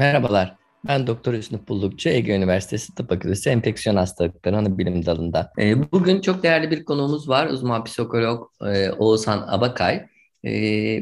Merhabalar. 0.00 0.56
Ben 0.86 1.06
Doktor 1.06 1.34
Hüsnü 1.34 1.64
Pullukçu, 1.64 2.08
Ege 2.08 2.36
Üniversitesi 2.36 2.94
Tıp 2.94 3.08
Fakültesi 3.08 3.50
Enfeksiyon 3.50 3.96
Hastalıkları 3.96 4.56
Anabilim 4.56 5.06
Dalı'nda. 5.06 5.52
E, 5.58 5.92
bugün 5.92 6.20
çok 6.20 6.42
değerli 6.42 6.70
bir 6.70 6.84
konuğumuz 6.84 7.28
var. 7.28 7.46
Uzman 7.46 7.84
psikolog 7.84 8.50
e, 8.66 8.90
Oğuzhan 8.90 9.44
Abakay. 9.48 10.06
E, 10.44 10.52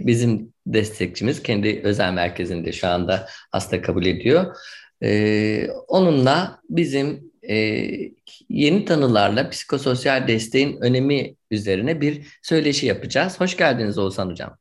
bizim 0.07 0.53
destekçimiz. 0.67 1.43
Kendi 1.43 1.81
özel 1.85 2.13
merkezinde 2.13 2.73
şu 2.73 2.89
anda 2.89 3.27
hasta 3.53 3.83
kabul 3.83 4.07
ediyor. 4.07 4.57
E, 5.03 5.69
onunla 5.89 6.61
bizim 6.71 7.33
e, 7.49 7.57
yeni 8.49 8.85
tanılarla 8.85 9.51
psikososyal 9.51 10.29
desteğin 10.29 10.81
önemi 10.81 11.35
üzerine 11.51 12.01
bir 12.01 12.39
söyleşi 12.43 12.87
yapacağız. 12.87 13.41
Hoş 13.41 13.57
geldiniz 13.57 13.99
Oğuzhan 13.99 14.31
Hocam. 14.31 14.59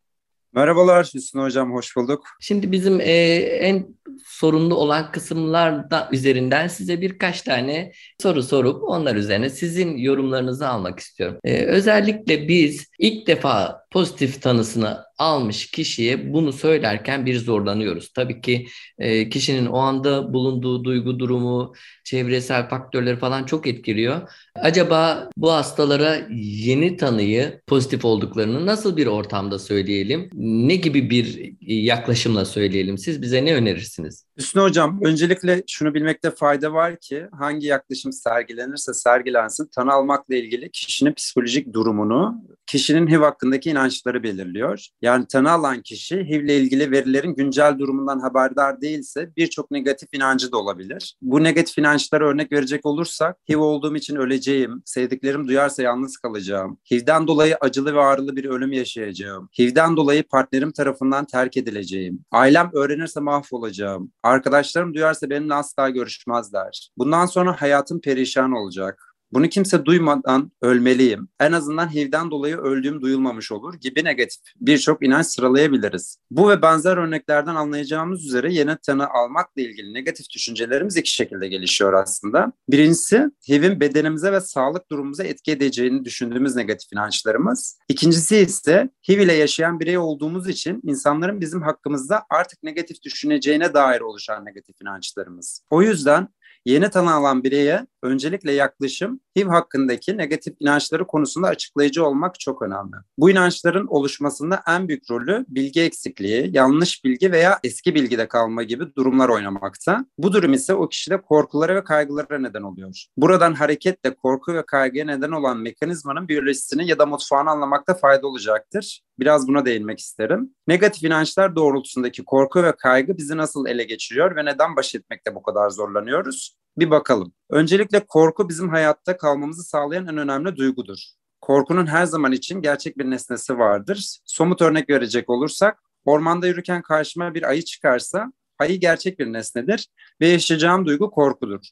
Merhabalar 0.57 1.11
Hüsnü 1.13 1.41
Hocam, 1.41 1.73
hoş 1.73 1.95
bulduk. 1.95 2.27
Şimdi 2.39 2.71
bizim 2.71 3.01
e, 3.01 3.13
en 3.61 3.87
sorunlu 4.37 4.75
olan 4.75 5.11
kısımlarda 5.11 6.09
üzerinden 6.11 6.67
size 6.67 7.01
birkaç 7.01 7.41
tane 7.41 7.91
soru 8.21 8.43
sorup 8.43 8.83
onlar 8.83 9.15
üzerine 9.15 9.49
sizin 9.49 9.97
yorumlarınızı 9.97 10.69
almak 10.69 10.99
istiyorum. 10.99 11.37
E, 11.43 11.65
özellikle 11.65 12.47
biz 12.47 12.87
ilk 12.99 13.27
defa 13.27 13.81
pozitif 13.91 14.41
tanısını 14.41 14.97
almış 15.17 15.71
kişiye 15.71 16.33
bunu 16.33 16.53
söylerken 16.53 17.25
bir 17.25 17.39
zorlanıyoruz. 17.39 18.13
Tabii 18.13 18.41
ki 18.41 18.67
e, 18.99 19.29
kişinin 19.29 19.65
o 19.65 19.77
anda 19.77 20.33
bulunduğu 20.33 20.83
duygu 20.83 21.19
durumu, 21.19 21.73
çevresel 22.03 22.69
faktörleri 22.69 23.17
falan 23.19 23.43
çok 23.43 23.67
etkiliyor. 23.67 24.29
Acaba 24.55 25.29
bu 25.37 25.51
hastalara 25.51 26.17
yeni 26.39 26.97
tanıyı 26.97 27.61
pozitif 27.67 28.05
olduklarını 28.05 28.65
nasıl 28.65 28.97
bir 28.97 29.07
ortamda 29.07 29.59
söyleyelim? 29.59 30.29
Ne 30.33 30.75
gibi 30.75 31.09
bir 31.09 31.53
yaklaşımla 31.61 32.45
söyleyelim? 32.45 32.97
Siz 32.97 33.21
bize 33.21 33.45
ne 33.45 33.55
önerirsiniz? 33.55 34.26
Hüsnü 34.37 34.61
Hocam, 34.61 34.99
öncelikle 35.03 35.63
şunu 35.67 35.93
bilmekte 35.93 36.31
fayda 36.31 36.73
var 36.73 36.99
ki 36.99 37.27
hangi 37.31 37.67
yaklaşım 37.67 38.11
sergilenirse 38.13 38.93
sergilensin 38.93 39.69
tanı 39.75 39.93
almakla 39.93 40.35
ilgili 40.35 40.71
kişinin 40.71 41.13
psikolojik 41.13 41.73
durumunu, 41.73 42.43
kişinin 42.67 43.07
HIV 43.07 43.19
hakkındaki 43.19 43.69
inançları 43.69 44.23
belirliyor. 44.23 44.87
Yani 45.01 45.25
tanı 45.27 45.51
alan 45.51 45.81
kişi 45.81 46.15
HIV 46.15 46.43
ile 46.43 46.57
ilgili 46.57 46.91
verilerin 46.91 47.35
güncel 47.35 47.79
durumundan 47.79 48.19
haberdar 48.19 48.81
değilse 48.81 49.29
birçok 49.37 49.71
negatif 49.71 50.09
inancı 50.13 50.51
da 50.51 50.57
olabilir. 50.57 51.15
Bu 51.21 51.43
negatif 51.43 51.77
inançlara 51.77 52.27
örnek 52.27 52.51
verecek 52.51 52.85
olursak 52.85 53.37
HIV 53.49 53.59
olduğum 53.59 53.95
için 53.95 54.15
öleceğim, 54.15 54.81
sevdiklerim 54.85 55.47
duyarsa 55.47 55.83
yalnız 55.83 56.17
kalacağım, 56.17 56.77
HIV'den 56.91 57.27
dolayı 57.27 57.57
acılı 57.61 57.95
ve 57.95 57.99
ağrılı 58.01 58.35
bir 58.35 58.45
ölüm 58.45 58.71
yaşayacağım, 58.71 59.49
HIV'den 59.59 59.97
dolayı 59.97 60.23
partnerim 60.23 60.71
tarafından 60.71 61.25
terk 61.25 61.57
edileceğim, 61.57 62.25
ailem 62.31 62.69
öğrenirse 62.73 63.19
mahvolacağım, 63.19 64.11
arkadaşlarım 64.27 64.93
duyarsa 64.93 65.29
benimle 65.29 65.53
asla 65.53 65.89
görüşmezler. 65.89 66.89
Bundan 66.97 67.25
sonra 67.25 67.61
hayatım 67.61 68.01
perişan 68.01 68.51
olacak. 68.51 69.16
Bunu 69.33 69.49
kimse 69.49 69.85
duymadan 69.85 70.51
ölmeliyim. 70.61 71.29
En 71.39 71.51
azından 71.51 71.93
HIV'den 71.93 72.31
dolayı 72.31 72.57
öldüğüm 72.57 73.01
duyulmamış 73.01 73.51
olur 73.51 73.73
gibi 73.73 74.03
negatif 74.03 74.41
birçok 74.61 75.05
inanç 75.05 75.25
sıralayabiliriz. 75.25 76.17
Bu 76.31 76.49
ve 76.49 76.61
benzer 76.61 76.97
örneklerden 76.97 77.55
anlayacağımız 77.55 78.25
üzere 78.25 78.53
yeni 78.53 78.77
tanı 78.77 79.09
almakla 79.09 79.61
ilgili 79.61 79.93
negatif 79.93 80.29
düşüncelerimiz 80.29 80.97
iki 80.97 81.11
şekilde 81.11 81.47
gelişiyor 81.47 81.93
aslında. 81.93 82.51
Birincisi 82.69 83.31
HIV'in 83.49 83.79
bedenimize 83.79 84.31
ve 84.31 84.41
sağlık 84.41 84.91
durumumuza 84.91 85.23
etki 85.23 85.51
edeceğini 85.51 86.05
düşündüğümüz 86.05 86.55
negatif 86.55 86.93
inançlarımız. 86.93 87.77
İkincisi 87.89 88.37
ise 88.37 88.89
HIV 89.09 89.19
ile 89.19 89.33
yaşayan 89.33 89.79
birey 89.79 89.97
olduğumuz 89.97 90.49
için 90.49 90.81
insanların 90.83 91.41
bizim 91.41 91.61
hakkımızda 91.61 92.23
artık 92.29 92.63
negatif 92.63 93.03
düşüneceğine 93.03 93.73
dair 93.73 94.01
oluşan 94.01 94.45
negatif 94.45 94.81
inançlarımız. 94.81 95.61
O 95.69 95.81
yüzden 95.81 96.29
Yeni 96.67 96.89
tanı 96.89 97.13
alan 97.13 97.43
bireye 97.43 97.87
öncelikle 98.07 98.51
yaklaşım 98.51 99.19
HIV 99.37 99.47
hakkındaki 99.47 100.17
negatif 100.17 100.55
inançları 100.59 101.07
konusunda 101.07 101.47
açıklayıcı 101.47 102.05
olmak 102.05 102.39
çok 102.39 102.61
önemli. 102.61 102.95
Bu 103.17 103.29
inançların 103.29 103.87
oluşmasında 103.87 104.63
en 104.67 104.87
büyük 104.87 105.11
rolü 105.11 105.45
bilgi 105.47 105.81
eksikliği, 105.81 106.49
yanlış 106.53 107.03
bilgi 107.03 107.31
veya 107.31 107.59
eski 107.63 107.95
bilgide 107.95 108.27
kalma 108.27 108.63
gibi 108.63 108.95
durumlar 108.95 109.29
oynamakta. 109.29 110.05
Bu 110.17 110.33
durum 110.33 110.53
ise 110.53 110.73
o 110.73 110.89
kişide 110.89 111.21
korkulara 111.21 111.75
ve 111.75 111.83
kaygılara 111.83 112.39
neden 112.39 112.61
oluyor. 112.61 113.05
Buradan 113.17 113.53
hareketle 113.53 114.15
korku 114.15 114.53
ve 114.53 114.65
kaygıya 114.65 115.05
neden 115.05 115.31
olan 115.31 115.57
mekanizmanın 115.57 116.27
biyolojisini 116.27 116.87
ya 116.87 116.99
da 116.99 117.05
mutfağını 117.05 117.49
anlamakta 117.49 117.93
fayda 117.93 118.27
olacaktır. 118.27 119.01
Biraz 119.19 119.47
buna 119.47 119.65
değinmek 119.65 119.99
isterim. 119.99 120.55
Negatif 120.67 121.03
inançlar 121.03 121.55
doğrultusundaki 121.55 122.25
korku 122.25 122.63
ve 122.63 122.71
kaygı 122.71 123.17
bizi 123.17 123.37
nasıl 123.37 123.67
ele 123.67 123.83
geçiriyor 123.83 124.35
ve 124.35 124.45
neden 124.45 124.75
baş 124.75 124.95
etmekte 124.95 125.35
bu 125.35 125.43
kadar 125.43 125.69
zorlanıyoruz? 125.69 126.57
Bir 126.77 126.89
bakalım. 126.89 127.33
Öncelikle 127.49 128.05
korku 128.05 128.49
bizim 128.49 128.69
hayatta 128.69 129.17
kalmamızı 129.17 129.63
sağlayan 129.63 130.07
en 130.07 130.17
önemli 130.17 130.55
duygudur. 130.55 130.97
Korkunun 131.41 131.87
her 131.87 132.05
zaman 132.05 132.31
için 132.31 132.61
gerçek 132.61 132.97
bir 132.97 133.05
nesnesi 133.05 133.57
vardır. 133.57 134.19
Somut 134.25 134.61
örnek 134.61 134.89
verecek 134.89 135.29
olursak, 135.29 135.79
ormanda 136.05 136.47
yürürken 136.47 136.81
karşıma 136.81 137.33
bir 137.33 137.43
ayı 137.43 137.61
çıkarsa, 137.61 138.31
ayı 138.59 138.79
gerçek 138.79 139.19
bir 139.19 139.33
nesnedir 139.33 139.87
ve 140.21 140.27
yaşayacağım 140.27 140.85
duygu 140.85 141.11
korkudur. 141.11 141.65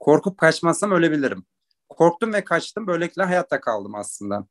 Korkup 0.00 0.38
kaçmazsam 0.38 0.90
ölebilirim. 0.90 1.46
Korktum 1.88 2.32
ve 2.32 2.44
kaçtım, 2.44 2.86
böylelikle 2.86 3.22
hayatta 3.22 3.60
kaldım 3.60 3.94
aslında. 3.94 4.46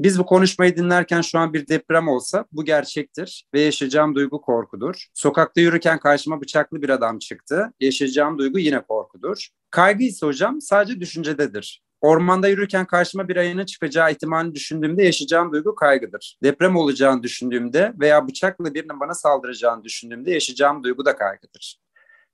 Biz 0.00 0.18
bu 0.18 0.26
konuşmayı 0.26 0.76
dinlerken 0.76 1.20
şu 1.20 1.38
an 1.38 1.54
bir 1.54 1.68
deprem 1.68 2.08
olsa 2.08 2.44
bu 2.52 2.64
gerçektir 2.64 3.44
ve 3.54 3.60
yaşayacağım 3.60 4.14
duygu 4.14 4.40
korkudur. 4.40 5.06
Sokakta 5.14 5.60
yürürken 5.60 5.98
karşıma 5.98 6.40
bıçaklı 6.40 6.82
bir 6.82 6.88
adam 6.88 7.18
çıktı. 7.18 7.72
Yaşayacağım 7.80 8.38
duygu 8.38 8.58
yine 8.58 8.82
korkudur. 8.82 9.48
Kaygı 9.70 10.04
ise 10.04 10.26
hocam 10.26 10.60
sadece 10.60 11.00
düşüncededir. 11.00 11.84
Ormanda 12.00 12.48
yürürken 12.48 12.86
karşıma 12.86 13.28
bir 13.28 13.36
ayının 13.36 13.64
çıkacağı 13.64 14.12
ihtimalini 14.12 14.54
düşündüğümde 14.54 15.02
yaşayacağım 15.02 15.52
duygu 15.52 15.74
kaygıdır. 15.74 16.38
Deprem 16.42 16.76
olacağını 16.76 17.22
düşündüğümde 17.22 17.92
veya 18.00 18.28
bıçakla 18.28 18.74
birinin 18.74 19.00
bana 19.00 19.14
saldıracağını 19.14 19.84
düşündüğümde 19.84 20.30
yaşayacağım 20.30 20.82
duygu 20.82 21.04
da 21.04 21.16
kaygıdır. 21.16 21.83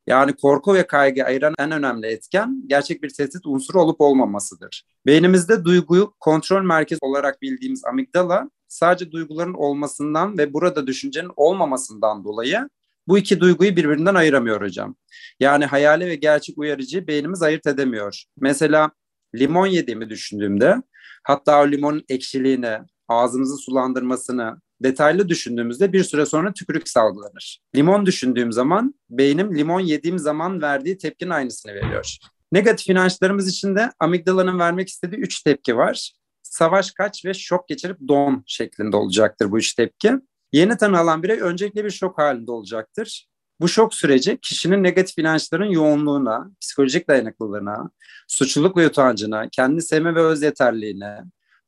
Yani 0.06 0.32
korku 0.32 0.74
ve 0.74 0.86
kaygı 0.86 1.24
ayıran 1.24 1.54
en 1.58 1.70
önemli 1.70 2.06
etken 2.06 2.62
gerçek 2.66 3.02
bir 3.02 3.08
tehdit 3.08 3.46
unsuru 3.46 3.80
olup 3.80 4.00
olmamasıdır. 4.00 4.84
Beynimizde 5.06 5.64
duyguyu 5.64 6.14
kontrol 6.20 6.62
merkezi 6.62 6.98
olarak 7.02 7.42
bildiğimiz 7.42 7.84
amigdala 7.84 8.50
sadece 8.68 9.12
duyguların 9.12 9.54
olmasından 9.54 10.38
ve 10.38 10.52
burada 10.52 10.86
düşüncenin 10.86 11.30
olmamasından 11.36 12.24
dolayı 12.24 12.68
bu 13.08 13.18
iki 13.18 13.40
duyguyu 13.40 13.76
birbirinden 13.76 14.14
ayıramıyor 14.14 14.62
hocam. 14.62 14.96
Yani 15.40 15.66
hayali 15.66 16.06
ve 16.06 16.14
gerçek 16.14 16.58
uyarıcı 16.58 17.06
beynimiz 17.06 17.42
ayırt 17.42 17.66
edemiyor. 17.66 18.24
Mesela 18.40 18.90
limon 19.34 19.66
yediğimi 19.66 20.10
düşündüğümde 20.10 20.82
hatta 21.24 21.62
o 21.62 21.70
limonun 21.70 22.04
ekşiliğini, 22.08 22.78
ağzımızı 23.08 23.56
sulandırmasını, 23.56 24.56
detaylı 24.82 25.28
düşündüğümüzde 25.28 25.92
bir 25.92 26.04
süre 26.04 26.26
sonra 26.26 26.52
tükürük 26.52 26.88
salgılanır. 26.88 27.60
Limon 27.76 28.06
düşündüğüm 28.06 28.52
zaman 28.52 28.94
beynim 29.10 29.56
limon 29.56 29.80
yediğim 29.80 30.18
zaman 30.18 30.62
verdiği 30.62 30.98
tepkinin 30.98 31.30
aynısını 31.30 31.74
veriyor. 31.74 32.16
Negatif 32.52 32.88
inançlarımız 32.88 33.48
için 33.48 33.76
de 33.76 33.92
amigdalanın 34.00 34.58
vermek 34.58 34.88
istediği 34.88 35.16
üç 35.16 35.42
tepki 35.42 35.76
var. 35.76 36.12
Savaş, 36.42 36.90
kaç 36.90 37.24
ve 37.24 37.34
şok 37.34 37.68
geçirip 37.68 37.96
don 38.08 38.42
şeklinde 38.46 38.96
olacaktır 38.96 39.50
bu 39.50 39.58
üç 39.58 39.74
tepki. 39.74 40.12
Yeni 40.52 40.76
tanı 40.76 40.98
alan 40.98 41.22
birey 41.22 41.40
öncelikle 41.40 41.84
bir 41.84 41.90
şok 41.90 42.18
halinde 42.18 42.50
olacaktır. 42.50 43.26
Bu 43.60 43.68
şok 43.68 43.94
süreci 43.94 44.38
kişinin 44.42 44.82
negatif 44.82 45.18
inançların 45.18 45.70
yoğunluğuna, 45.70 46.50
psikolojik 46.60 47.08
dayanıklılığına, 47.08 47.90
suçluluk 48.28 48.76
ve 48.76 48.86
utancına, 48.86 49.48
kendi 49.48 49.82
sevme 49.82 50.14
ve 50.14 50.20
öz 50.20 50.42
yeterliğine, 50.42 51.20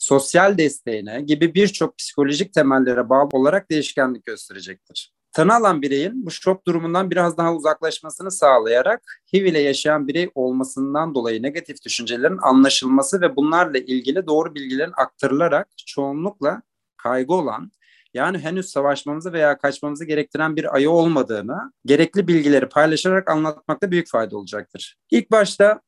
sosyal 0.03 0.59
desteğine 0.59 1.21
gibi 1.21 1.55
birçok 1.55 1.99
psikolojik 1.99 2.53
temellere 2.53 3.09
bağlı 3.09 3.29
olarak 3.33 3.71
değişkenlik 3.71 4.25
gösterecektir. 4.25 5.13
Tanı 5.33 5.55
alan 5.55 5.83
bireyin 5.83 6.27
bu 6.27 6.31
şok 6.31 6.67
durumundan 6.67 7.11
biraz 7.11 7.37
daha 7.37 7.55
uzaklaşmasını 7.55 8.31
sağlayarak 8.31 9.23
HIV 9.35 9.45
ile 9.45 9.59
yaşayan 9.59 10.09
birey 10.09 10.31
olmasından 10.35 11.15
dolayı 11.15 11.43
negatif 11.43 11.85
düşüncelerin 11.85 12.39
anlaşılması 12.43 13.21
ve 13.21 13.37
bunlarla 13.37 13.79
ilgili 13.79 14.27
doğru 14.27 14.55
bilgilerin 14.55 14.93
aktarılarak 14.97 15.69
çoğunlukla 15.87 16.63
kaygı 16.97 17.35
olan 17.35 17.73
yani 18.15 18.39
henüz 18.39 18.71
savaşmamızı 18.71 19.33
veya 19.33 19.59
kaçmamızı 19.59 20.05
gerektiren 20.05 20.57
bir 20.57 20.75
ayı 20.75 20.91
olmadığını 20.91 21.73
gerekli 21.85 22.29
bilgileri 22.29 22.69
paylaşarak 22.69 23.31
anlatmakta 23.31 23.91
büyük 23.91 24.09
fayda 24.09 24.37
olacaktır. 24.37 24.97
İlk 25.11 25.31
başta 25.31 25.81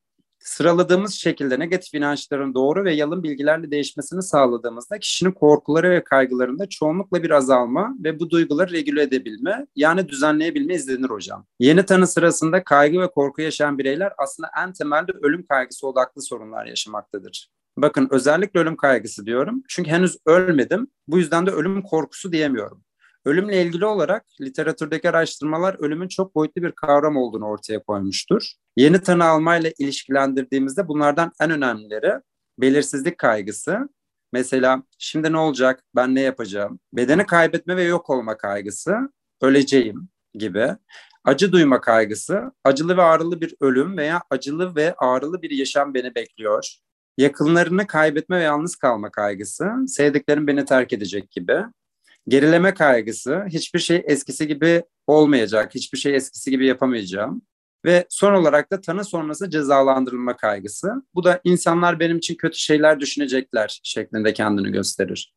sıraladığımız 0.45 1.13
şekilde 1.13 1.59
negatif 1.59 1.93
inançların 1.93 2.53
doğru 2.53 2.83
ve 2.83 2.93
yalın 2.93 3.23
bilgilerle 3.23 3.71
değişmesini 3.71 4.23
sağladığımızda 4.23 4.99
kişinin 4.99 5.31
korkuları 5.31 5.89
ve 5.89 6.03
kaygılarında 6.03 6.69
çoğunlukla 6.69 7.23
bir 7.23 7.29
azalma 7.29 7.95
ve 8.03 8.19
bu 8.19 8.29
duyguları 8.29 8.71
regüle 8.71 9.01
edebilme 9.01 9.67
yani 9.75 10.09
düzenleyebilme 10.09 10.75
izlenir 10.75 11.09
hocam. 11.09 11.45
Yeni 11.59 11.85
tanı 11.85 12.07
sırasında 12.07 12.63
kaygı 12.63 12.99
ve 12.99 13.07
korku 13.07 13.41
yaşayan 13.41 13.77
bireyler 13.77 14.13
aslında 14.17 14.49
en 14.63 14.73
temelde 14.73 15.11
ölüm 15.21 15.45
kaygısı 15.45 15.87
odaklı 15.87 16.21
sorunlar 16.21 16.65
yaşamaktadır. 16.65 17.49
Bakın 17.77 18.07
özellikle 18.11 18.59
ölüm 18.59 18.77
kaygısı 18.77 19.25
diyorum. 19.25 19.63
Çünkü 19.67 19.91
henüz 19.91 20.17
ölmedim. 20.25 20.87
Bu 21.07 21.17
yüzden 21.17 21.45
de 21.45 21.51
ölüm 21.51 21.81
korkusu 21.81 22.31
diyemiyorum. 22.31 22.84
Ölümle 23.25 23.61
ilgili 23.61 23.85
olarak 23.85 24.25
literatürdeki 24.41 25.09
araştırmalar 25.09 25.75
ölümün 25.79 26.07
çok 26.07 26.35
boyutlu 26.35 26.61
bir 26.61 26.71
kavram 26.71 27.17
olduğunu 27.17 27.45
ortaya 27.45 27.83
koymuştur. 27.83 28.51
Yeni 28.77 29.01
tanı 29.01 29.25
almayla 29.25 29.71
ilişkilendirdiğimizde 29.79 30.87
bunlardan 30.87 31.31
en 31.41 31.51
önemlileri 31.51 32.13
belirsizlik 32.59 33.17
kaygısı. 33.17 33.89
Mesela 34.33 34.83
şimdi 34.97 35.31
ne 35.31 35.37
olacak, 35.37 35.83
ben 35.95 36.15
ne 36.15 36.21
yapacağım, 36.21 36.79
bedeni 36.93 37.25
kaybetme 37.25 37.77
ve 37.77 37.83
yok 37.83 38.09
olma 38.09 38.37
kaygısı, 38.37 38.95
öleceğim 39.41 40.09
gibi. 40.33 40.67
Acı 41.23 41.51
duyma 41.51 41.81
kaygısı, 41.81 42.51
acılı 42.63 42.97
ve 42.97 43.01
ağrılı 43.01 43.41
bir 43.41 43.55
ölüm 43.61 43.97
veya 43.97 44.21
acılı 44.29 44.75
ve 44.75 44.95
ağrılı 44.97 45.41
bir 45.41 45.51
yaşam 45.51 45.93
beni 45.93 46.15
bekliyor. 46.15 46.75
Yakınlarını 47.17 47.87
kaybetme 47.87 48.39
ve 48.39 48.43
yalnız 48.43 48.75
kalma 48.75 49.11
kaygısı, 49.11 49.71
sevdiklerim 49.87 50.47
beni 50.47 50.65
terk 50.65 50.93
edecek 50.93 51.31
gibi. 51.31 51.63
Gerileme 52.27 52.73
kaygısı, 52.73 53.45
hiçbir 53.49 53.79
şey 53.79 54.03
eskisi 54.05 54.47
gibi 54.47 54.83
olmayacak, 55.07 55.75
hiçbir 55.75 55.97
şey 55.97 56.15
eskisi 56.15 56.51
gibi 56.51 56.67
yapamayacağım. 56.67 57.41
Ve 57.85 58.05
son 58.09 58.33
olarak 58.33 58.71
da 58.71 58.81
tanı 58.81 59.05
sonrası 59.05 59.49
cezalandırılma 59.49 60.37
kaygısı. 60.37 60.91
Bu 61.15 61.23
da 61.23 61.41
insanlar 61.43 61.99
benim 61.99 62.17
için 62.17 62.35
kötü 62.35 62.59
şeyler 62.59 62.99
düşünecekler 62.99 63.79
şeklinde 63.83 64.33
kendini 64.33 64.71
gösterir. 64.71 65.33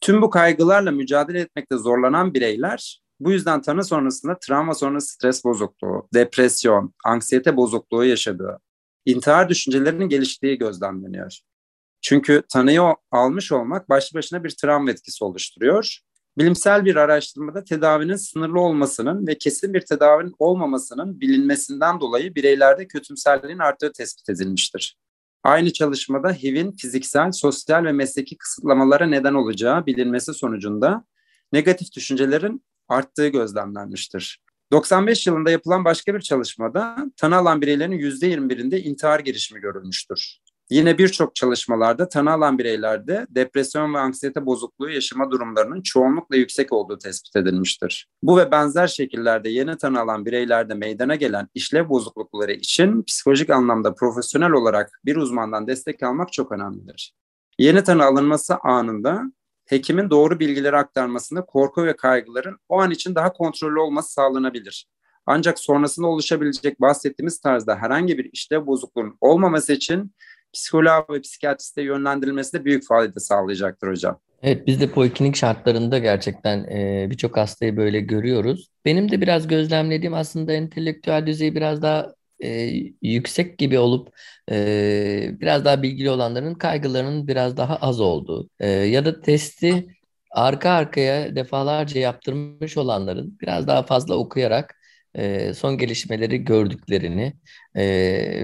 Tüm 0.00 0.22
bu 0.22 0.30
kaygılarla 0.30 0.90
mücadele 0.90 1.40
etmekte 1.40 1.76
zorlanan 1.76 2.34
bireyler 2.34 3.02
bu 3.20 3.32
yüzden 3.32 3.62
tanı 3.62 3.84
sonrasında 3.84 4.38
travma 4.38 4.74
sonrası 4.74 5.12
stres 5.12 5.44
bozukluğu, 5.44 6.08
depresyon, 6.14 6.94
anksiyete 7.04 7.56
bozukluğu 7.56 8.04
yaşadığı, 8.04 8.58
intihar 9.04 9.48
düşüncelerinin 9.48 10.08
geliştiği 10.08 10.58
gözlemleniyor. 10.58 11.38
Çünkü 12.00 12.42
tanıyı 12.48 12.82
almış 13.10 13.52
olmak 13.52 13.88
başlı 13.88 14.18
başına 14.18 14.44
bir 14.44 14.50
travma 14.50 14.90
etkisi 14.90 15.24
oluşturuyor 15.24 15.98
Bilimsel 16.38 16.84
bir 16.84 16.96
araştırmada 16.96 17.64
tedavinin 17.64 18.16
sınırlı 18.16 18.60
olmasının 18.60 19.26
ve 19.26 19.38
kesin 19.38 19.74
bir 19.74 19.80
tedavinin 19.80 20.34
olmamasının 20.38 21.20
bilinmesinden 21.20 22.00
dolayı 22.00 22.34
bireylerde 22.34 22.86
kötümserliğin 22.86 23.58
arttığı 23.58 23.92
tespit 23.92 24.28
edilmiştir. 24.30 24.96
Aynı 25.42 25.72
çalışmada 25.72 26.32
HIV'in 26.32 26.72
fiziksel, 26.72 27.32
sosyal 27.32 27.84
ve 27.84 27.92
mesleki 27.92 28.36
kısıtlamalara 28.36 29.06
neden 29.06 29.34
olacağı 29.34 29.86
bilinmesi 29.86 30.34
sonucunda 30.34 31.04
negatif 31.52 31.92
düşüncelerin 31.96 32.64
arttığı 32.88 33.28
gözlemlenmiştir. 33.28 34.40
95 34.72 35.26
yılında 35.26 35.50
yapılan 35.50 35.84
başka 35.84 36.14
bir 36.14 36.20
çalışmada 36.20 36.96
tanı 37.16 37.36
alan 37.36 37.60
bireylerin 37.60 37.98
%21'inde 37.98 38.80
intihar 38.80 39.20
girişimi 39.20 39.60
görülmüştür. 39.60 40.38
Yine 40.72 40.98
birçok 40.98 41.34
çalışmalarda 41.34 42.08
tanı 42.08 42.32
alan 42.32 42.58
bireylerde 42.58 43.26
depresyon 43.30 43.94
ve 43.94 43.98
anksiyete 43.98 44.46
bozukluğu 44.46 44.90
yaşama 44.90 45.30
durumlarının 45.30 45.82
çoğunlukla 45.82 46.36
yüksek 46.36 46.72
olduğu 46.72 46.98
tespit 46.98 47.36
edilmiştir. 47.36 48.08
Bu 48.22 48.38
ve 48.38 48.50
benzer 48.50 48.86
şekillerde 48.86 49.48
yeni 49.48 49.76
tanı 49.76 50.00
alan 50.00 50.26
bireylerde 50.26 50.74
meydana 50.74 51.14
gelen 51.14 51.48
işlev 51.54 51.88
bozuklukları 51.88 52.52
için 52.52 53.02
psikolojik 53.02 53.50
anlamda 53.50 53.94
profesyonel 53.94 54.50
olarak 54.50 55.00
bir 55.04 55.16
uzmandan 55.16 55.66
destek 55.66 56.02
almak 56.02 56.32
çok 56.32 56.52
önemlidir. 56.52 57.14
Yeni 57.58 57.84
tanı 57.84 58.04
alınması 58.04 58.56
anında 58.62 59.22
hekimin 59.66 60.10
doğru 60.10 60.40
bilgileri 60.40 60.76
aktarmasında 60.76 61.44
korku 61.44 61.84
ve 61.84 61.96
kaygıların 61.96 62.58
o 62.68 62.80
an 62.80 62.90
için 62.90 63.14
daha 63.14 63.32
kontrollü 63.32 63.78
olması 63.78 64.12
sağlanabilir. 64.12 64.86
Ancak 65.26 65.58
sonrasında 65.58 66.06
oluşabilecek 66.06 66.80
bahsettiğimiz 66.80 67.40
tarzda 67.40 67.76
herhangi 67.76 68.18
bir 68.18 68.30
işlev 68.32 68.66
bozukluğunun 68.66 69.16
olmaması 69.20 69.72
için 69.72 70.12
psikoloğa 70.52 71.06
ve 71.10 71.20
psikiyatriste 71.20 71.82
yönlendirilmesi 71.82 72.52
de 72.52 72.64
büyük 72.64 72.86
fayda 72.86 73.20
sağlayacaktır 73.20 73.88
hocam. 73.88 74.20
Evet 74.42 74.66
biz 74.66 74.80
de 74.80 74.90
poliklinik 74.90 75.36
şartlarında 75.36 75.98
gerçekten 75.98 76.64
e, 76.64 77.06
birçok 77.10 77.36
hastayı 77.36 77.76
böyle 77.76 78.00
görüyoruz. 78.00 78.68
Benim 78.84 79.10
de 79.10 79.20
biraz 79.20 79.48
gözlemlediğim 79.48 80.14
aslında 80.14 80.52
entelektüel 80.52 81.26
düzeyi 81.26 81.54
biraz 81.54 81.82
daha 81.82 82.14
e, 82.44 82.72
yüksek 83.02 83.58
gibi 83.58 83.78
olup 83.78 84.08
e, 84.50 85.30
biraz 85.40 85.64
daha 85.64 85.82
bilgili 85.82 86.10
olanların 86.10 86.54
kaygılarının 86.54 87.28
biraz 87.28 87.56
daha 87.56 87.76
az 87.76 88.00
olduğu 88.00 88.48
e, 88.60 88.68
ya 88.68 89.04
da 89.04 89.20
testi 89.20 89.86
arka 90.30 90.70
arkaya 90.70 91.36
defalarca 91.36 92.00
yaptırmış 92.00 92.76
olanların 92.76 93.38
biraz 93.40 93.66
daha 93.66 93.82
fazla 93.82 94.14
okuyarak 94.14 94.74
e, 95.14 95.54
son 95.54 95.78
gelişmeleri 95.78 96.44
gördüklerini 96.44 97.32
e, 97.74 97.84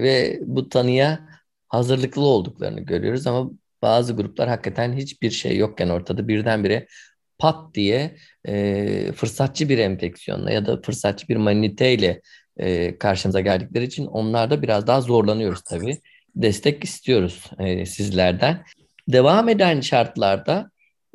ve 0.02 0.40
bu 0.42 0.68
tanıya 0.68 1.28
hazırlıklı 1.68 2.22
olduklarını 2.22 2.80
görüyoruz 2.80 3.26
ama 3.26 3.50
bazı 3.82 4.16
gruplar 4.16 4.48
hakikaten 4.48 4.92
hiçbir 4.92 5.30
şey 5.30 5.56
yokken 5.56 5.88
ortada 5.88 6.28
birdenbire 6.28 6.86
pat 7.38 7.74
diye 7.74 8.16
e, 8.48 9.12
fırsatçı 9.12 9.68
bir 9.68 9.78
enfeksiyonla 9.78 10.50
ya 10.50 10.66
da 10.66 10.80
fırsatçı 10.80 11.28
bir 11.28 11.36
maniteyle 11.36 12.20
e, 12.56 12.98
karşımıza 12.98 13.40
geldikleri 13.40 13.84
için 13.84 14.06
onlarda 14.06 14.62
biraz 14.62 14.86
daha 14.86 15.00
zorlanıyoruz 15.00 15.62
tabii. 15.62 15.98
Destek 16.36 16.84
istiyoruz 16.84 17.44
e, 17.58 17.86
sizlerden. 17.86 18.64
Devam 19.08 19.48
eden 19.48 19.80
şartlarda 19.80 20.70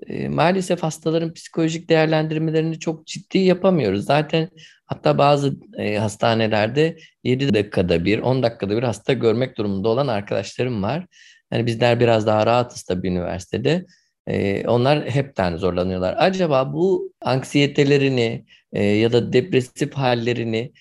e, 0.07 0.29
maalesef 0.29 0.83
hastaların 0.83 1.33
psikolojik 1.33 1.89
değerlendirmelerini 1.89 2.79
çok 2.79 3.07
ciddi 3.07 3.37
yapamıyoruz. 3.37 4.05
Zaten 4.05 4.49
hatta 4.85 5.17
bazı 5.17 5.53
e, 5.77 5.97
hastanelerde 5.97 6.97
7 7.23 7.53
dakikada 7.53 8.05
bir, 8.05 8.19
10 8.19 8.43
dakikada 8.43 8.77
bir 8.77 8.83
hasta 8.83 9.13
görmek 9.13 9.57
durumunda 9.57 9.89
olan 9.89 10.07
arkadaşlarım 10.07 10.83
var. 10.83 11.05
Yani 11.51 11.65
bizler 11.65 11.99
biraz 11.99 12.27
daha 12.27 12.45
rahatız 12.45 12.83
tabii 12.83 13.07
üniversitede. 13.07 13.85
E, 14.27 14.67
onlar 14.67 15.09
hepten 15.09 15.57
zorlanıyorlar. 15.57 16.15
Acaba 16.17 16.73
bu 16.73 17.11
anksiyetelerini 17.21 18.45
ya 18.73 19.11
da 19.11 19.33
depresif 19.33 19.93
hallerini 19.93 20.73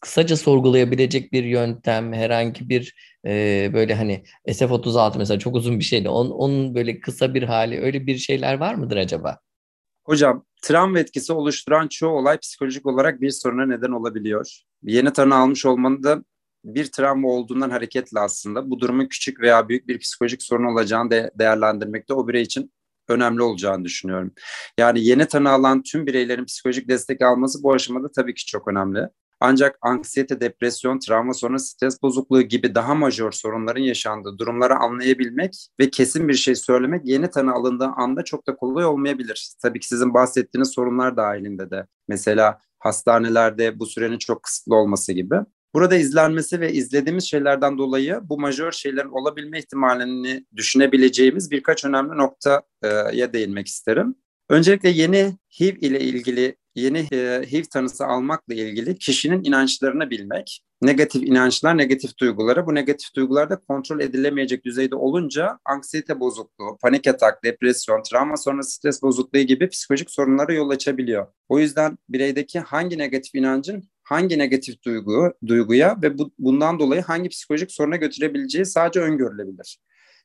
kısaca 0.00 0.36
sorgulayabilecek 0.36 1.32
bir 1.32 1.44
yöntem, 1.44 2.12
herhangi 2.12 2.68
bir 2.68 2.94
böyle 3.72 3.94
hani 3.94 4.24
SF36 4.48 5.18
mesela 5.18 5.38
çok 5.38 5.56
uzun 5.56 5.78
bir 5.78 5.84
şeydi. 5.84 6.08
Onun, 6.08 6.30
onun 6.30 6.74
böyle 6.74 7.00
kısa 7.00 7.34
bir 7.34 7.42
hali 7.42 7.80
öyle 7.80 8.06
bir 8.06 8.16
şeyler 8.16 8.54
var 8.54 8.74
mıdır 8.74 8.96
acaba? 8.96 9.38
Hocam 10.04 10.44
travma 10.62 10.98
etkisi 10.98 11.32
oluşturan 11.32 11.88
çoğu 11.88 12.10
olay 12.10 12.38
psikolojik 12.38 12.86
olarak 12.86 13.20
bir 13.20 13.30
soruna 13.30 13.66
neden 13.66 13.90
olabiliyor. 13.90 14.60
Yeni 14.82 15.12
tanı 15.12 15.34
almış 15.34 15.66
olmanın 15.66 16.02
da 16.02 16.24
bir 16.64 16.92
travma 16.92 17.28
olduğundan 17.28 17.70
hareketle 17.70 18.20
aslında 18.20 18.70
bu 18.70 18.80
durumun 18.80 19.06
küçük 19.06 19.40
veya 19.40 19.68
büyük 19.68 19.88
bir 19.88 19.98
psikolojik 19.98 20.42
sorun 20.42 20.64
olacağını 20.64 21.10
de 21.10 21.30
değerlendirmekte 21.38 22.14
o 22.14 22.28
birey 22.28 22.42
için 22.42 22.72
önemli 23.08 23.42
olacağını 23.42 23.84
düşünüyorum. 23.84 24.32
Yani 24.78 25.04
yeni 25.04 25.26
tanı 25.26 25.50
alan 25.50 25.82
tüm 25.82 26.06
bireylerin 26.06 26.44
psikolojik 26.44 26.88
destek 26.88 27.22
alması 27.22 27.62
bu 27.62 27.72
aşamada 27.72 28.10
tabii 28.12 28.34
ki 28.34 28.46
çok 28.46 28.68
önemli. 28.68 29.08
Ancak 29.44 29.78
anksiyete, 29.82 30.40
depresyon, 30.40 30.98
travma 30.98 31.34
sonrası 31.34 31.66
stres 31.66 32.02
bozukluğu 32.02 32.42
gibi 32.42 32.74
daha 32.74 32.94
majör 32.94 33.32
sorunların 33.32 33.80
yaşandığı 33.80 34.38
durumları 34.38 34.74
anlayabilmek 34.74 35.68
ve 35.80 35.90
kesin 35.90 36.28
bir 36.28 36.34
şey 36.34 36.54
söylemek 36.54 37.00
yeni 37.04 37.30
tanı 37.30 37.52
alındığı 37.52 37.88
anda 37.96 38.24
çok 38.24 38.46
da 38.46 38.56
kolay 38.56 38.84
olmayabilir. 38.84 39.54
Tabii 39.62 39.80
ki 39.80 39.88
sizin 39.88 40.14
bahsettiğiniz 40.14 40.68
sorunlar 40.68 41.16
dahilinde 41.16 41.70
de. 41.70 41.86
Mesela 42.08 42.60
hastanelerde 42.78 43.78
bu 43.78 43.86
sürenin 43.86 44.18
çok 44.18 44.42
kısıtlı 44.42 44.76
olması 44.76 45.12
gibi. 45.12 45.36
Burada 45.74 45.96
izlenmesi 45.96 46.60
ve 46.60 46.72
izlediğimiz 46.72 47.24
şeylerden 47.24 47.78
dolayı 47.78 48.20
bu 48.22 48.40
majör 48.40 48.72
şeylerin 48.72 49.08
olabilme 49.08 49.58
ihtimalini 49.58 50.46
düşünebileceğimiz 50.56 51.50
birkaç 51.50 51.84
önemli 51.84 52.18
noktaya 52.18 53.32
değinmek 53.32 53.66
isterim. 53.66 54.14
Öncelikle 54.48 54.88
yeni 54.88 55.36
HIV 55.60 55.76
ile 55.80 56.00
ilgili 56.00 56.56
yeni 56.74 56.98
e, 57.12 57.42
HIV 57.52 57.62
tanısı 57.62 58.06
almakla 58.06 58.54
ilgili 58.54 58.98
kişinin 58.98 59.44
inançlarını 59.44 60.10
bilmek. 60.10 60.62
Negatif 60.82 61.22
inançlar, 61.22 61.78
negatif 61.78 62.18
duyguları. 62.18 62.66
Bu 62.66 62.74
negatif 62.74 63.14
duygular 63.14 63.50
da 63.50 63.56
kontrol 63.56 64.00
edilemeyecek 64.00 64.64
düzeyde 64.64 64.94
olunca 64.94 65.58
anksiyete 65.64 66.20
bozukluğu, 66.20 66.78
panik 66.82 67.06
atak, 67.06 67.44
depresyon, 67.44 68.02
travma 68.02 68.36
sonrası 68.36 68.70
stres 68.70 69.02
bozukluğu 69.02 69.40
gibi 69.40 69.68
psikolojik 69.68 70.10
sorunlara 70.10 70.52
yol 70.52 70.70
açabiliyor. 70.70 71.26
O 71.48 71.58
yüzden 71.58 71.98
bireydeki 72.08 72.60
hangi 72.60 72.98
negatif 72.98 73.34
inancın 73.34 73.84
hangi 74.12 74.38
negatif 74.38 74.82
duygu, 74.82 75.32
duyguya 75.46 75.98
ve 76.02 76.18
bu, 76.18 76.32
bundan 76.38 76.78
dolayı 76.78 77.02
hangi 77.02 77.28
psikolojik 77.28 77.72
soruna 77.72 77.96
götürebileceği 77.96 78.66
sadece 78.66 79.00
öngörülebilir. 79.00 79.78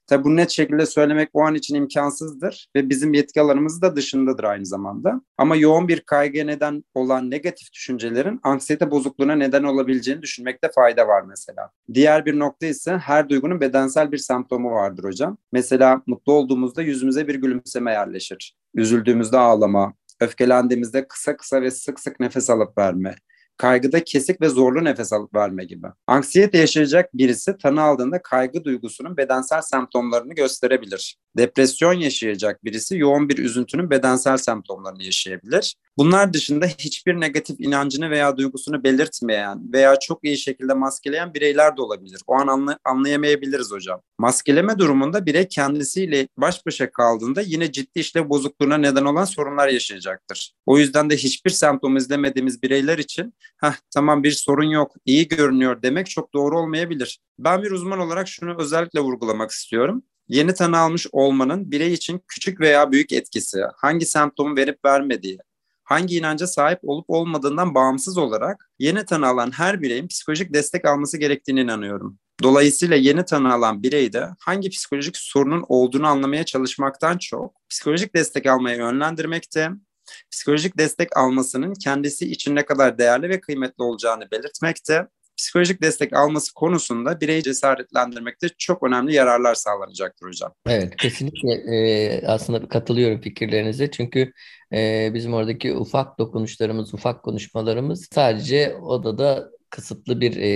Tabi 0.07 0.23
bu 0.23 0.35
net 0.35 0.49
şekilde 0.49 0.85
söylemek 0.85 1.29
o 1.33 1.41
an 1.41 1.55
için 1.55 1.75
imkansızdır 1.75 2.69
ve 2.75 2.89
bizim 2.89 3.13
yetki 3.13 3.41
alanımız 3.41 3.81
da 3.81 3.95
dışındadır 3.95 4.43
aynı 4.43 4.65
zamanda. 4.65 5.21
Ama 5.37 5.55
yoğun 5.55 5.87
bir 5.87 5.99
kaygıya 6.01 6.45
neden 6.45 6.83
olan 6.93 7.31
negatif 7.31 7.73
düşüncelerin 7.73 8.39
anksiyete 8.43 8.91
bozukluğuna 8.91 9.35
neden 9.35 9.63
olabileceğini 9.63 10.21
düşünmekte 10.21 10.69
fayda 10.75 11.07
var 11.07 11.21
mesela. 11.21 11.69
Diğer 11.93 12.25
bir 12.25 12.39
nokta 12.39 12.65
ise 12.65 12.97
her 12.97 13.29
duygunun 13.29 13.61
bedensel 13.61 14.11
bir 14.11 14.17
semptomu 14.17 14.71
vardır 14.71 15.03
hocam. 15.03 15.37
Mesela 15.51 16.01
mutlu 16.07 16.33
olduğumuzda 16.33 16.81
yüzümüze 16.81 17.27
bir 17.27 17.35
gülümseme 17.35 17.91
yerleşir. 17.91 18.55
Üzüldüğümüzde 18.75 19.37
ağlama, 19.37 19.93
öfkelendiğimizde 20.19 21.07
kısa 21.07 21.37
kısa 21.37 21.61
ve 21.61 21.71
sık 21.71 21.99
sık 21.99 22.19
nefes 22.19 22.49
alıp 22.49 22.77
verme, 22.77 23.15
kaygıda 23.57 24.03
kesik 24.03 24.41
ve 24.41 24.49
zorlu 24.49 24.83
nefes 24.83 25.13
alıp 25.13 25.35
verme 25.35 25.65
gibi. 25.65 25.87
Anksiyete 26.07 26.57
yaşayacak 26.57 27.13
birisi 27.13 27.57
tanı 27.57 27.81
aldığında 27.81 28.21
kaygı 28.21 28.63
duygusunun 28.63 29.17
bedensel 29.17 29.61
semptomlarını 29.61 30.33
gösterebilir. 30.33 31.17
Depresyon 31.37 31.93
yaşayacak 31.93 32.63
birisi 32.63 32.97
yoğun 32.97 33.29
bir 33.29 33.37
üzüntünün 33.37 33.89
bedensel 33.89 34.37
semptomlarını 34.37 35.03
yaşayabilir. 35.03 35.75
Bunlar 35.97 36.33
dışında 36.33 36.65
hiçbir 36.65 37.13
negatif 37.13 37.59
inancını 37.59 38.09
veya 38.09 38.37
duygusunu 38.37 38.83
belirtmeyen 38.83 39.73
veya 39.73 39.99
çok 39.99 40.23
iyi 40.23 40.37
şekilde 40.37 40.73
maskeleyen 40.73 41.33
bireyler 41.33 41.77
de 41.77 41.81
olabilir. 41.81 42.21
O 42.27 42.35
an 42.35 42.47
anla, 42.47 42.79
anlayamayabiliriz 42.85 43.71
hocam. 43.71 44.01
Maskeleme 44.17 44.77
durumunda 44.77 45.25
birey 45.25 45.47
kendisiyle 45.47 46.27
baş 46.37 46.65
başa 46.65 46.91
kaldığında 46.91 47.41
yine 47.41 47.71
ciddi 47.71 47.99
işlev 47.99 48.29
bozukluğuna 48.29 48.77
neden 48.77 49.05
olan 49.05 49.25
sorunlar 49.25 49.67
yaşayacaktır. 49.67 50.53
O 50.65 50.77
yüzden 50.77 51.09
de 51.09 51.17
hiçbir 51.17 51.49
semptom 51.49 51.97
izlemediğimiz 51.97 52.63
bireyler 52.63 52.97
için 52.97 53.33
Heh, 53.57 53.73
tamam 53.93 54.23
bir 54.23 54.31
sorun 54.31 54.69
yok, 54.69 54.95
iyi 55.05 55.27
görünüyor 55.27 55.81
demek 55.81 56.09
çok 56.09 56.33
doğru 56.33 56.59
olmayabilir. 56.59 57.19
Ben 57.39 57.63
bir 57.63 57.71
uzman 57.71 57.99
olarak 57.99 58.27
şunu 58.27 58.55
özellikle 58.59 58.99
vurgulamak 58.99 59.51
istiyorum. 59.51 60.03
Yeni 60.27 60.53
tanı 60.53 60.77
almış 60.77 61.07
olmanın 61.11 61.71
birey 61.71 61.93
için 61.93 62.21
küçük 62.27 62.59
veya 62.59 62.91
büyük 62.91 63.11
etkisi, 63.11 63.61
hangi 63.75 64.05
semptomu 64.05 64.55
verip 64.55 64.85
vermediği, 64.85 65.37
hangi 65.87 66.17
inanca 66.17 66.47
sahip 66.47 66.79
olup 66.83 67.05
olmadığından 67.09 67.75
bağımsız 67.75 68.17
olarak 68.17 68.69
yeni 68.79 69.05
tanı 69.05 69.27
alan 69.27 69.51
her 69.51 69.81
bireyin 69.81 70.07
psikolojik 70.07 70.53
destek 70.53 70.85
alması 70.85 71.17
gerektiğine 71.17 71.61
inanıyorum. 71.61 72.19
Dolayısıyla 72.43 72.95
yeni 72.95 73.25
tanı 73.25 73.53
alan 73.53 73.83
birey 73.83 74.13
de 74.13 74.27
hangi 74.39 74.69
psikolojik 74.69 75.17
sorunun 75.17 75.65
olduğunu 75.67 76.07
anlamaya 76.07 76.43
çalışmaktan 76.43 77.17
çok 77.17 77.53
psikolojik 77.69 78.15
destek 78.15 78.45
almaya 78.45 78.75
yönlendirmekte, 78.75 79.69
psikolojik 80.31 80.77
destek 80.77 81.17
almasının 81.17 81.73
kendisi 81.73 82.31
için 82.31 82.55
ne 82.55 82.65
kadar 82.65 82.97
değerli 82.97 83.29
ve 83.29 83.39
kıymetli 83.41 83.83
olacağını 83.83 84.31
belirtmekte, 84.31 85.07
psikolojik 85.37 85.81
destek 85.81 86.13
alması 86.13 86.53
konusunda 86.53 87.21
bireyi 87.21 87.43
cesaretlendirmekte 87.43 88.47
çok 88.57 88.83
önemli 88.83 89.13
yararlar 89.13 89.55
sağlanacaktır 89.55 90.27
hocam. 90.27 90.53
Evet 90.67 90.95
kesinlikle 90.95 91.53
e, 91.53 92.27
aslında 92.27 92.67
katılıyorum 92.67 93.21
fikirlerinize 93.21 93.91
çünkü 93.91 94.31
e, 94.73 95.11
bizim 95.13 95.33
oradaki 95.33 95.73
ufak 95.73 96.19
dokunuşlarımız, 96.19 96.93
ufak 96.93 97.23
konuşmalarımız 97.23 98.07
sadece 98.11 98.75
odada 98.75 99.49
kısıtlı 99.69 100.21
bir 100.21 100.37
e, 100.37 100.49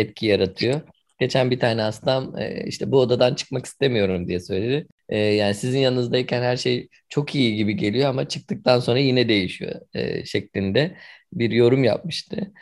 etki 0.00 0.26
yaratıyor. 0.26 0.80
Geçen 1.20 1.50
bir 1.50 1.60
tane 1.60 1.82
hastam 1.82 2.38
e, 2.38 2.64
işte 2.66 2.92
bu 2.92 3.00
odadan 3.00 3.34
çıkmak 3.34 3.66
istemiyorum 3.66 4.28
diye 4.28 4.40
söyledi. 4.40 4.86
E, 5.08 5.18
yani 5.18 5.54
sizin 5.54 5.78
yanınızdayken 5.78 6.42
her 6.42 6.56
şey 6.56 6.88
çok 7.08 7.34
iyi 7.34 7.56
gibi 7.56 7.76
geliyor 7.76 8.08
ama 8.08 8.28
çıktıktan 8.28 8.80
sonra 8.80 8.98
yine 8.98 9.28
değişiyor 9.28 9.80
e, 9.94 10.24
şeklinde 10.24 10.96
bir 11.38 11.50
yorum 11.50 11.84
yapmıştı. 11.84 12.52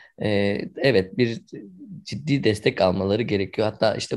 Evet 0.76 1.18
bir 1.18 1.42
ciddi 2.02 2.44
destek 2.44 2.80
almaları 2.80 3.22
gerekiyor. 3.22 3.68
Hatta 3.70 3.94
işte 3.94 4.16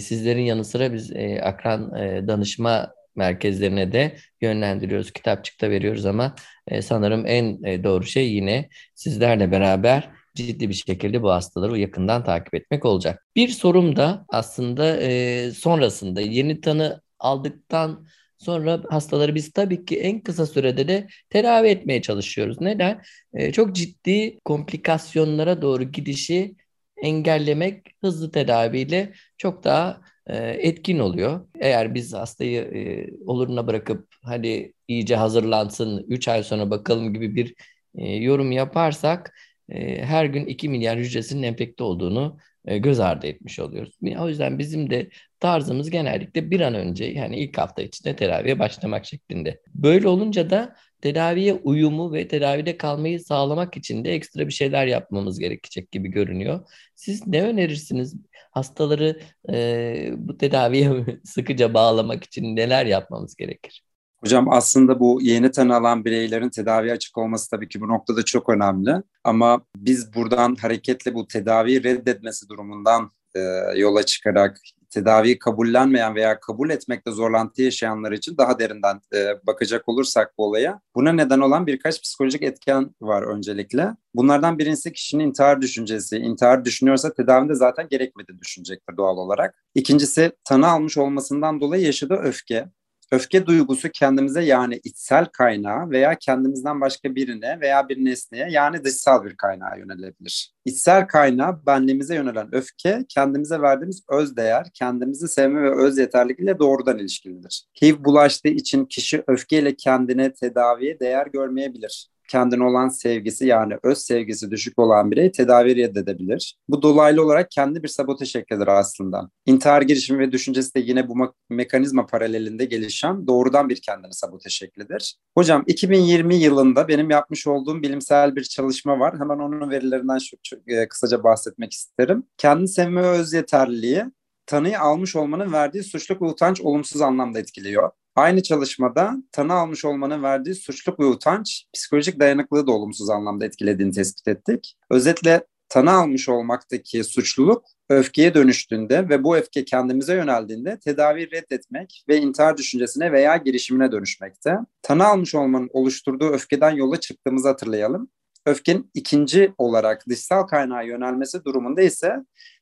sizlerin 0.00 0.42
yanı 0.42 0.64
sıra 0.64 0.92
biz 0.92 1.12
akran 1.42 1.92
danışma 2.28 2.94
merkezlerine 3.16 3.92
de 3.92 4.16
yönlendiriyoruz. 4.40 5.12
Kitapçıkta 5.12 5.70
veriyoruz 5.70 6.06
ama 6.06 6.34
sanırım 6.82 7.26
en 7.26 7.62
doğru 7.84 8.04
şey 8.04 8.32
yine 8.32 8.68
sizlerle 8.94 9.50
beraber 9.52 10.10
ciddi 10.34 10.68
bir 10.68 10.74
şekilde 10.74 11.22
bu 11.22 11.30
hastaları 11.30 11.78
yakından 11.78 12.24
takip 12.24 12.54
etmek 12.54 12.84
olacak. 12.84 13.26
Bir 13.36 13.48
sorum 13.48 13.96
da 13.96 14.24
aslında 14.28 14.96
e, 15.00 15.50
sonrasında 15.50 16.20
yeni 16.20 16.60
tanı 16.60 17.02
aldıktan 17.18 18.06
sonra 18.44 18.82
hastaları 18.90 19.34
biz 19.34 19.52
tabii 19.52 19.84
ki 19.84 20.00
en 20.00 20.20
kısa 20.20 20.46
sürede 20.46 20.88
de 20.88 21.06
tedavi 21.30 21.68
etmeye 21.68 22.02
çalışıyoruz. 22.02 22.60
Neden? 22.60 23.02
E, 23.34 23.52
çok 23.52 23.74
ciddi 23.76 24.38
komplikasyonlara 24.44 25.62
doğru 25.62 25.84
gidişi 25.84 26.54
engellemek 26.96 27.86
hızlı 28.00 28.30
tedaviyle 28.30 29.12
çok 29.38 29.64
daha 29.64 30.00
e, 30.26 30.36
etkin 30.38 30.98
oluyor. 30.98 31.48
Eğer 31.60 31.94
biz 31.94 32.14
hastayı 32.14 32.60
e, 32.62 33.10
oluruna 33.26 33.66
bırakıp 33.66 34.08
hadi 34.22 34.72
iyice 34.88 35.16
hazırlansın 35.16 36.04
3 36.08 36.28
ay 36.28 36.42
sonra 36.42 36.70
bakalım 36.70 37.12
gibi 37.14 37.36
bir 37.36 37.54
e, 37.94 38.14
yorum 38.16 38.52
yaparsak 38.52 39.34
e, 39.68 40.04
her 40.04 40.24
gün 40.24 40.46
2 40.46 40.68
milyar 40.68 40.98
hücresinin 40.98 41.42
enfekte 41.42 41.84
olduğunu 41.84 42.38
göz 42.64 43.00
ardı 43.00 43.26
etmiş 43.26 43.58
oluyoruz. 43.58 43.94
O 44.18 44.28
yüzden 44.28 44.58
bizim 44.58 44.90
de 44.90 45.10
tarzımız 45.40 45.90
genellikle 45.90 46.50
bir 46.50 46.60
an 46.60 46.74
önce 46.74 47.04
yani 47.04 47.36
ilk 47.36 47.58
hafta 47.58 47.82
içinde 47.82 48.16
tedaviye 48.16 48.58
başlamak 48.58 49.04
şeklinde. 49.06 49.60
Böyle 49.74 50.08
olunca 50.08 50.50
da 50.50 50.76
tedaviye 51.00 51.54
uyumu 51.54 52.12
ve 52.12 52.28
tedavide 52.28 52.76
kalmayı 52.76 53.20
sağlamak 53.20 53.76
için 53.76 54.04
de 54.04 54.12
ekstra 54.12 54.46
bir 54.46 54.52
şeyler 54.52 54.86
yapmamız 54.86 55.38
gerekecek 55.38 55.92
gibi 55.92 56.08
görünüyor. 56.08 56.60
Siz 56.94 57.26
ne 57.26 57.42
önerirsiniz? 57.42 58.16
Hastaları 58.50 59.20
e, 59.52 60.10
bu 60.16 60.38
tedaviye 60.38 60.90
sıkıca 61.24 61.74
bağlamak 61.74 62.24
için 62.24 62.56
neler 62.56 62.86
yapmamız 62.86 63.36
gerekir? 63.36 63.84
Hocam 64.24 64.52
aslında 64.52 65.00
bu 65.00 65.18
yeni 65.22 65.50
tanı 65.50 65.76
alan 65.76 66.04
bireylerin 66.04 66.50
tedavi 66.50 66.92
açık 66.92 67.18
olması 67.18 67.50
tabii 67.50 67.68
ki 67.68 67.80
bu 67.80 67.88
noktada 67.88 68.24
çok 68.24 68.48
önemli. 68.48 69.02
Ama 69.24 69.60
biz 69.76 70.14
buradan 70.14 70.54
hareketle 70.54 71.14
bu 71.14 71.26
tedaviyi 71.26 71.84
reddetmesi 71.84 72.48
durumundan 72.48 73.10
e, 73.34 73.40
yola 73.76 74.02
çıkarak 74.02 74.60
tedaviyi 74.90 75.38
kabullenmeyen 75.38 76.14
veya 76.14 76.40
kabul 76.40 76.70
etmekte 76.70 77.10
zorlantı 77.10 77.62
yaşayanlar 77.62 78.12
için 78.12 78.36
daha 78.38 78.58
derinden 78.58 79.00
e, 79.14 79.46
bakacak 79.46 79.88
olursak 79.88 80.34
bu 80.38 80.44
olaya 80.44 80.80
buna 80.94 81.12
neden 81.12 81.40
olan 81.40 81.66
birkaç 81.66 82.02
psikolojik 82.02 82.42
etken 82.42 82.94
var 83.00 83.22
öncelikle. 83.22 83.88
Bunlardan 84.14 84.58
birincisi 84.58 84.92
kişinin 84.92 85.24
intihar 85.24 85.60
düşüncesi. 85.60 86.16
İntihar 86.16 86.64
düşünüyorsa 86.64 87.14
tedavinde 87.14 87.54
zaten 87.54 87.88
gerekmedi 87.88 88.38
düşünecektir 88.38 88.96
doğal 88.96 89.16
olarak. 89.16 89.64
İkincisi 89.74 90.32
tanı 90.44 90.68
almış 90.68 90.98
olmasından 90.98 91.60
dolayı 91.60 91.84
yaşadığı 91.84 92.16
öfke. 92.16 92.68
Öfke 93.14 93.46
duygusu 93.46 93.88
kendimize 93.90 94.44
yani 94.44 94.80
içsel 94.84 95.24
kaynağa 95.24 95.90
veya 95.90 96.14
kendimizden 96.14 96.80
başka 96.80 97.14
birine 97.14 97.60
veya 97.60 97.88
bir 97.88 98.04
nesneye 98.04 98.48
yani 98.50 98.84
dışsal 98.84 99.24
bir 99.24 99.36
kaynağa 99.36 99.76
yönelebilir. 99.76 100.54
İçsel 100.64 101.06
kaynağı 101.06 101.66
benliğimize 101.66 102.14
yönelen 102.14 102.54
öfke 102.54 103.04
kendimize 103.08 103.60
verdiğimiz 103.60 104.04
öz 104.10 104.36
değer, 104.36 104.66
kendimizi 104.74 105.28
sevme 105.28 105.62
ve 105.62 105.74
öz 105.74 105.98
yeterlilik 105.98 106.40
ile 106.40 106.58
doğrudan 106.58 106.98
ilişkilidir. 106.98 107.64
HIV 107.82 108.04
bulaştığı 108.04 108.48
için 108.48 108.84
kişi 108.84 109.24
öfkeyle 109.26 109.74
kendine 109.76 110.32
tedaviye 110.32 111.00
değer 111.00 111.26
görmeyebilir 111.26 112.13
kendine 112.28 112.64
olan 112.64 112.88
sevgisi 112.88 113.46
yani 113.46 113.74
öz 113.82 113.98
sevgisi 113.98 114.50
düşük 114.50 114.78
olan 114.78 115.10
birey 115.10 115.32
tedavi 115.32 115.76
reddedebilir. 115.76 116.56
Bu 116.68 116.82
dolaylı 116.82 117.24
olarak 117.24 117.50
kendi 117.50 117.82
bir 117.82 117.88
sabote 117.88 118.24
şeklidir 118.26 118.66
aslında. 118.66 119.30
İntihar 119.46 119.82
girişimi 119.82 120.18
ve 120.18 120.32
düşüncesi 120.32 120.74
de 120.74 120.80
yine 120.80 121.08
bu 121.08 121.34
mekanizma 121.50 122.06
paralelinde 122.06 122.64
gelişen 122.64 123.26
doğrudan 123.26 123.68
bir 123.68 123.82
kendini 123.82 124.14
sabote 124.14 124.50
şeklidir. 124.50 125.16
Hocam 125.36 125.64
2020 125.66 126.34
yılında 126.34 126.88
benim 126.88 127.10
yapmış 127.10 127.46
olduğum 127.46 127.82
bilimsel 127.82 128.36
bir 128.36 128.42
çalışma 128.42 128.98
var. 128.98 129.18
Hemen 129.18 129.38
onun 129.38 129.70
verilerinden 129.70 130.18
şu, 130.18 130.36
e, 130.66 130.88
kısaca 130.88 131.24
bahsetmek 131.24 131.72
isterim. 131.72 132.24
Kendi 132.38 132.68
sevme 132.68 133.00
öz 133.00 133.32
yeterliliği 133.32 134.04
tanıyı 134.46 134.80
almış 134.80 135.16
olmanın 135.16 135.52
verdiği 135.52 135.82
suçluk 135.82 136.22
ve 136.22 136.26
utanç 136.26 136.60
olumsuz 136.60 137.00
anlamda 137.02 137.38
etkiliyor. 137.38 137.90
Aynı 138.16 138.42
çalışmada 138.42 139.16
tanı 139.32 139.52
almış 139.52 139.84
olmanın 139.84 140.22
verdiği 140.22 140.54
suçluk 140.54 141.00
ve 141.00 141.04
utanç 141.04 141.64
psikolojik 141.74 142.20
dayanıklılığı 142.20 142.66
da 142.66 142.72
olumsuz 142.72 143.10
anlamda 143.10 143.44
etkilediğini 143.44 143.92
tespit 143.92 144.28
ettik. 144.28 144.76
Özetle 144.90 145.44
tanı 145.68 145.92
almış 145.92 146.28
olmaktaki 146.28 147.04
suçluluk 147.04 147.64
öfkeye 147.88 148.34
dönüştüğünde 148.34 149.08
ve 149.08 149.24
bu 149.24 149.36
öfke 149.36 149.64
kendimize 149.64 150.14
yöneldiğinde 150.14 150.78
tedavi 150.78 151.30
reddetmek 151.30 152.04
ve 152.08 152.18
intihar 152.18 152.56
düşüncesine 152.56 153.12
veya 153.12 153.36
girişimine 153.36 153.92
dönüşmekte. 153.92 154.56
Tanı 154.82 155.06
almış 155.06 155.34
olmanın 155.34 155.70
oluşturduğu 155.72 156.28
öfkeden 156.28 156.70
yola 156.70 157.00
çıktığımızı 157.00 157.48
hatırlayalım. 157.48 158.08
Öfkenin 158.46 158.90
ikinci 158.94 159.54
olarak 159.58 160.08
dışsal 160.08 160.42
kaynağa 160.42 160.82
yönelmesi 160.82 161.44
durumunda 161.44 161.82
ise 161.82 162.16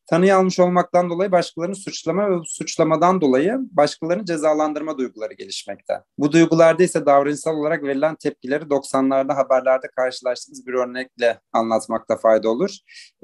Tanıyı 0.06 0.37
almış 0.37 0.61
olmaktan 0.61 1.11
dolayı 1.11 1.32
başkalarını 1.32 1.76
suçlama 1.76 2.30
ve 2.30 2.35
suçlamadan 2.44 3.21
dolayı 3.21 3.59
başkalarını 3.71 4.25
cezalandırma 4.25 4.99
duyguları 4.99 5.35
gelişmekte. 5.35 5.94
Bu 6.18 6.32
duygularda 6.32 6.82
ise 6.82 7.06
davranışsal 7.06 7.56
olarak 7.56 7.82
verilen 7.82 8.14
tepkileri 8.14 8.64
90'larda 8.64 9.35
haberlerde 9.35 9.87
karşılaştığımız 9.97 10.66
bir 10.66 10.73
örnekle 10.73 11.40
anlatmakta 11.52 12.16
fayda 12.16 12.49
olur. 12.49 12.76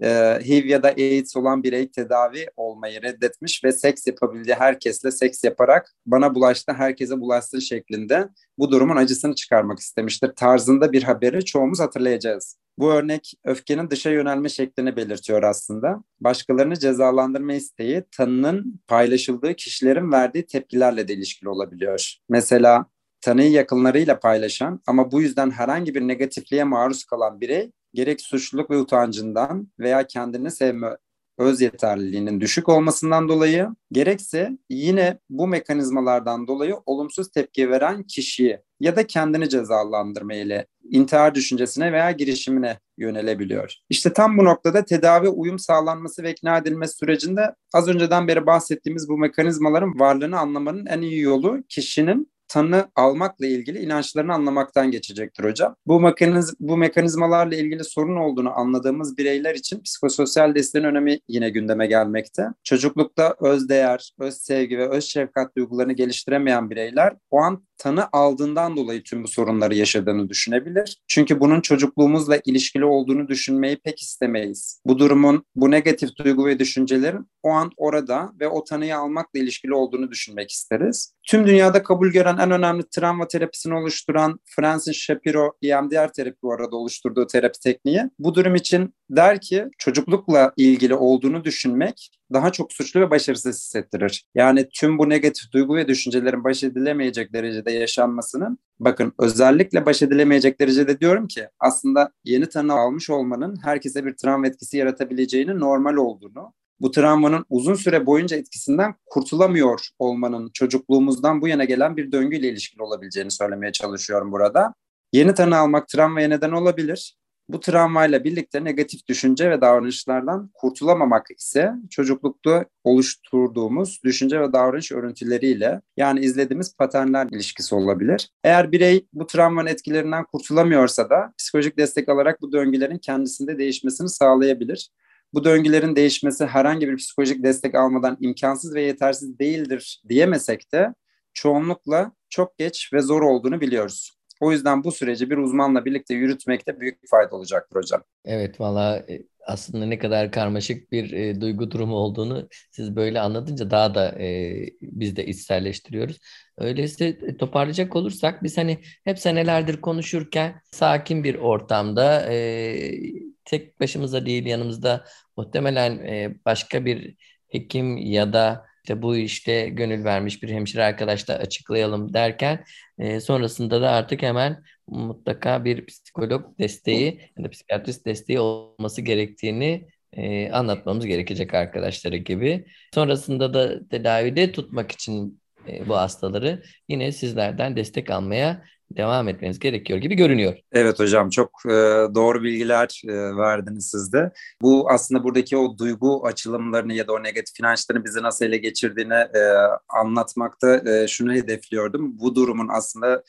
Ee, 0.02 0.38
HIV 0.44 0.66
ya 0.66 0.82
da 0.82 0.88
AIDS 0.88 1.36
olan 1.36 1.62
birey 1.62 1.90
tedavi 1.90 2.46
olmayı 2.56 3.02
reddetmiş 3.02 3.64
ve 3.64 3.72
seks 3.72 4.06
yapabildiği 4.06 4.54
herkesle 4.54 5.10
seks 5.10 5.44
yaparak 5.44 5.92
bana 6.06 6.34
bulaştı, 6.34 6.72
herkese 6.72 7.20
bulaşsın 7.20 7.58
şeklinde 7.58 8.28
bu 8.58 8.70
durumun 8.70 8.96
acısını 8.96 9.34
çıkarmak 9.34 9.78
istemiştir. 9.78 10.32
Tarzında 10.36 10.92
bir 10.92 11.02
haberi 11.02 11.44
çoğumuz 11.44 11.80
hatırlayacağız. 11.80 12.56
Bu 12.78 12.92
örnek 12.92 13.32
öfkenin 13.44 13.90
dışa 13.90 14.10
yönelme 14.10 14.48
şeklini 14.48 14.96
belirtiyor 14.96 15.42
aslında. 15.42 16.04
Başkalarını 16.20 16.78
cezalandırma 16.78 17.52
isteği 17.52 18.04
tanının 18.10 18.80
paylaşıldığı 18.86 19.54
kişilerin 19.54 20.12
verdiği 20.12 20.46
tepkilerle 20.46 21.08
de 21.08 21.14
ilişkili 21.14 21.48
olabiliyor. 21.48 22.14
Mesela 22.28 22.86
tanıyı 23.20 23.50
yakınlarıyla 23.50 24.20
paylaşan 24.20 24.80
ama 24.86 25.12
bu 25.12 25.22
yüzden 25.22 25.50
herhangi 25.50 25.94
bir 25.94 26.00
negatifliğe 26.00 26.64
maruz 26.64 27.04
kalan 27.04 27.40
birey 27.40 27.72
gerek 27.94 28.20
suçluluk 28.20 28.70
ve 28.70 28.76
utancından 28.76 29.68
veya 29.78 30.06
kendini 30.06 30.50
sevme 30.50 30.96
öz 31.38 31.60
yeterliliğinin 31.60 32.40
düşük 32.40 32.68
olmasından 32.68 33.28
dolayı 33.28 33.68
gerekse 33.92 34.58
yine 34.70 35.18
bu 35.30 35.46
mekanizmalardan 35.46 36.46
dolayı 36.46 36.76
olumsuz 36.86 37.30
tepki 37.30 37.70
veren 37.70 38.02
kişiyi 38.02 38.58
ya 38.80 38.96
da 38.96 39.06
kendini 39.06 39.48
cezalandırma 39.48 40.34
ile 40.34 40.66
intihar 40.90 41.34
düşüncesine 41.34 41.92
veya 41.92 42.10
girişimine 42.10 42.78
yönelebiliyor. 42.98 43.74
İşte 43.90 44.12
tam 44.12 44.38
bu 44.38 44.44
noktada 44.44 44.84
tedavi 44.84 45.28
uyum 45.28 45.58
sağlanması 45.58 46.22
ve 46.22 46.32
ikna 46.32 46.58
edilmesi 46.58 46.96
sürecinde 46.96 47.54
az 47.72 47.88
önceden 47.88 48.28
beri 48.28 48.46
bahsettiğimiz 48.46 49.08
bu 49.08 49.18
mekanizmaların 49.18 49.98
varlığını 49.98 50.38
anlamanın 50.38 50.86
en 50.86 51.00
iyi 51.00 51.20
yolu 51.20 51.62
kişinin 51.68 52.32
tanı 52.48 52.90
almakla 52.96 53.46
ilgili 53.46 53.78
inançlarını 53.78 54.34
anlamaktan 54.34 54.90
geçecektir 54.90 55.44
hocam. 55.44 55.76
Bu, 55.86 56.00
mekaniz 56.00 56.54
bu 56.60 56.76
mekanizmalarla 56.76 57.56
ilgili 57.56 57.84
sorun 57.84 58.16
olduğunu 58.16 58.58
anladığımız 58.58 59.18
bireyler 59.18 59.54
için 59.54 59.82
psikososyal 59.82 60.54
desteğin 60.54 60.84
önemi 60.84 61.18
yine 61.28 61.50
gündeme 61.50 61.86
gelmekte. 61.86 62.46
Çocuklukta 62.64 63.34
öz 63.40 63.68
değer, 63.68 64.12
öz 64.18 64.34
sevgi 64.34 64.78
ve 64.78 64.88
öz 64.88 65.04
şefkat 65.04 65.56
duygularını 65.56 65.92
geliştiremeyen 65.92 66.70
bireyler 66.70 67.16
o 67.30 67.38
an 67.38 67.68
tanı 67.78 68.08
aldığından 68.12 68.76
dolayı 68.76 69.02
tüm 69.02 69.24
bu 69.24 69.28
sorunları 69.28 69.74
yaşadığını 69.74 70.28
düşünebilir. 70.28 71.02
Çünkü 71.08 71.40
bunun 71.40 71.60
çocukluğumuzla 71.60 72.40
ilişkili 72.44 72.84
olduğunu 72.84 73.28
düşünmeyi 73.28 73.76
pek 73.76 74.02
istemeyiz. 74.02 74.80
Bu 74.84 74.98
durumun, 74.98 75.44
bu 75.54 75.70
negatif 75.70 76.16
duygu 76.16 76.46
ve 76.46 76.58
düşüncelerin 76.58 77.26
o 77.42 77.50
an 77.50 77.70
orada 77.76 78.32
ve 78.40 78.48
o 78.48 78.64
tanıyı 78.64 78.96
almakla 78.96 79.38
ilişkili 79.38 79.74
olduğunu 79.74 80.10
düşünmek 80.10 80.50
isteriz. 80.50 81.14
Tüm 81.28 81.46
dünyada 81.46 81.82
kabul 81.82 82.08
gören 82.08 82.36
en 82.36 82.50
önemli 82.50 82.82
travma 82.90 83.28
terapisini 83.28 83.74
oluşturan 83.74 84.40
Francis 84.44 84.96
Shapiro 84.96 85.52
EMDR 85.62 86.12
terapi 86.12 86.38
bu 86.42 86.52
arada 86.52 86.76
oluşturduğu 86.76 87.26
terapi 87.26 87.60
tekniği. 87.60 88.02
Bu 88.18 88.34
durum 88.34 88.54
için 88.54 88.94
der 89.10 89.40
ki 89.40 89.64
çocuklukla 89.78 90.52
ilgili 90.56 90.94
olduğunu 90.94 91.44
düşünmek 91.44 92.10
daha 92.32 92.52
çok 92.52 92.72
suçlu 92.72 93.00
ve 93.00 93.10
başarısız 93.10 93.56
hissettirir. 93.56 94.24
Yani 94.34 94.68
tüm 94.74 94.98
bu 94.98 95.08
negatif 95.08 95.52
duygu 95.52 95.76
ve 95.76 95.88
düşüncelerin 95.88 96.44
baş 96.44 96.64
edilemeyecek 96.64 97.32
derecede 97.32 97.72
yaşanmasının 97.72 98.58
bakın 98.78 99.12
özellikle 99.18 99.86
baş 99.86 100.02
edilemeyecek 100.02 100.60
derecede 100.60 101.00
diyorum 101.00 101.26
ki 101.26 101.48
aslında 101.60 102.12
yeni 102.24 102.48
tanı 102.48 102.72
almış 102.72 103.10
olmanın 103.10 103.58
herkese 103.62 104.04
bir 104.04 104.16
travma 104.16 104.46
etkisi 104.46 104.76
yaratabileceğini 104.76 105.60
normal 105.60 105.94
olduğunu 105.94 106.52
bu 106.80 106.90
travmanın 106.90 107.44
uzun 107.50 107.74
süre 107.74 108.06
boyunca 108.06 108.36
etkisinden 108.36 108.94
kurtulamıyor 109.06 109.88
olmanın 109.98 110.50
çocukluğumuzdan 110.54 111.42
bu 111.42 111.48
yana 111.48 111.64
gelen 111.64 111.96
bir 111.96 112.12
döngüyle 112.12 112.48
ilişkili 112.48 112.82
olabileceğini 112.82 113.30
söylemeye 113.30 113.72
çalışıyorum 113.72 114.32
burada. 114.32 114.74
Yeni 115.12 115.34
tanı 115.34 115.56
almak 115.56 115.88
travmaya 115.88 116.28
neden 116.28 116.50
olabilir. 116.50 117.16
Bu 117.48 117.60
travmayla 117.60 118.24
birlikte 118.24 118.64
negatif 118.64 119.08
düşünce 119.08 119.50
ve 119.50 119.60
davranışlardan 119.60 120.50
kurtulamamak 120.54 121.26
ise 121.38 121.72
çocuklukta 121.90 122.64
oluşturduğumuz 122.84 124.00
düşünce 124.04 124.40
ve 124.40 124.52
davranış 124.52 124.92
örüntüleriyle 124.92 125.80
yani 125.96 126.20
izlediğimiz 126.20 126.76
paternler 126.76 127.28
ilişkisi 127.32 127.74
olabilir. 127.74 128.30
Eğer 128.44 128.72
birey 128.72 129.06
bu 129.12 129.26
travmanın 129.26 129.66
etkilerinden 129.66 130.24
kurtulamıyorsa 130.24 131.10
da 131.10 131.32
psikolojik 131.38 131.78
destek 131.78 132.08
alarak 132.08 132.42
bu 132.42 132.52
döngülerin 132.52 132.98
kendisinde 132.98 133.58
değişmesini 133.58 134.08
sağlayabilir. 134.08 134.90
Bu 135.34 135.44
döngülerin 135.44 135.96
değişmesi 135.96 136.46
herhangi 136.46 136.88
bir 136.88 136.96
psikolojik 136.96 137.42
destek 137.42 137.74
almadan 137.74 138.16
imkansız 138.20 138.74
ve 138.74 138.82
yetersiz 138.82 139.38
değildir 139.38 140.02
diyemesek 140.08 140.72
de 140.72 140.94
çoğunlukla 141.34 142.12
çok 142.30 142.58
geç 142.58 142.92
ve 142.92 143.00
zor 143.00 143.22
olduğunu 143.22 143.60
biliyoruz. 143.60 144.17
O 144.40 144.52
yüzden 144.52 144.84
bu 144.84 144.92
süreci 144.92 145.30
bir 145.30 145.36
uzmanla 145.36 145.84
birlikte 145.84 146.14
yürütmekte 146.14 146.80
büyük 146.80 147.08
fayda 147.10 147.36
olacaktır 147.36 147.76
hocam. 147.76 148.02
Evet 148.24 148.60
valla 148.60 148.96
e, 149.08 149.22
aslında 149.46 149.86
ne 149.86 149.98
kadar 149.98 150.32
karmaşık 150.32 150.92
bir 150.92 151.12
e, 151.12 151.40
duygu 151.40 151.70
durumu 151.70 151.94
olduğunu 151.94 152.48
siz 152.70 152.96
böyle 152.96 153.20
anlatınca 153.20 153.70
daha 153.70 153.94
da 153.94 154.22
e, 154.22 154.54
biz 154.82 155.16
de 155.16 155.26
içselleştiriyoruz. 155.26 156.18
Öyleyse 156.58 157.06
e, 157.06 157.36
toparlayacak 157.36 157.96
olursak 157.96 158.42
biz 158.42 158.58
hani 158.58 158.78
hep 159.04 159.18
senelerdir 159.18 159.80
konuşurken 159.80 160.60
sakin 160.72 161.24
bir 161.24 161.34
ortamda 161.34 162.32
e, 162.32 163.00
tek 163.44 163.80
başımıza 163.80 164.26
değil 164.26 164.46
yanımızda 164.46 165.04
muhtemelen 165.36 165.98
e, 165.98 166.34
başka 166.44 166.84
bir 166.84 167.16
hekim 167.48 167.96
ya 167.96 168.32
da 168.32 168.67
işte 168.88 169.02
bu 169.02 169.16
işte 169.16 169.68
gönül 169.68 170.04
vermiş 170.04 170.42
bir 170.42 170.48
hemşire 170.48 170.84
arkadaşla 170.84 171.34
açıklayalım 171.34 172.14
derken 172.14 172.64
e, 172.98 173.20
sonrasında 173.20 173.82
da 173.82 173.90
artık 173.90 174.22
hemen 174.22 174.62
mutlaka 174.86 175.64
bir 175.64 175.86
psikolog 175.86 176.58
desteği 176.58 177.20
ya 177.38 177.44
da 177.44 177.50
psikiyatrist 177.50 178.06
desteği 178.06 178.40
olması 178.40 179.02
gerektiğini 179.02 179.88
e, 180.12 180.50
anlatmamız 180.50 181.06
gerekecek 181.06 181.54
arkadaşları 181.54 182.16
gibi. 182.16 182.66
Sonrasında 182.94 183.54
da 183.54 183.88
tedavide 183.88 184.52
tutmak 184.52 184.92
için 184.92 185.40
e, 185.68 185.88
bu 185.88 185.96
hastaları 185.96 186.62
yine 186.88 187.12
sizlerden 187.12 187.76
destek 187.76 188.10
almaya 188.10 188.64
devam 188.96 189.28
etmeniz 189.28 189.58
gerekiyor 189.58 189.98
gibi 189.98 190.14
görünüyor. 190.14 190.54
Evet 190.72 190.98
hocam 190.98 191.30
çok 191.30 191.50
e, 191.66 191.70
doğru 192.14 192.42
bilgiler 192.42 193.02
e, 193.08 193.36
verdiniz 193.36 193.90
siz 193.90 194.12
de. 194.12 194.32
Bu 194.62 194.90
aslında 194.90 195.24
buradaki 195.24 195.56
o 195.56 195.78
duygu 195.78 196.26
açılımlarını 196.26 196.92
ya 196.94 197.06
da 197.06 197.12
o 197.12 197.22
negatif 197.22 197.60
inançların 197.60 198.04
bizi 198.04 198.22
nasıl 198.22 198.44
ele 198.44 198.56
geçirdiğini 198.56 199.14
e, 199.14 199.40
anlatmakta 199.88 200.82
şunu 201.08 201.32
hedefliyordum. 201.32 202.18
Bu 202.18 202.34
durumun 202.34 202.68
aslında 202.70 203.22